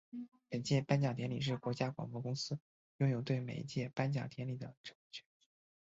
[0.49, 2.57] 本届颁奖典礼是国家广播公司
[2.97, 5.23] 拥有对每一届颁奖典礼的直播权。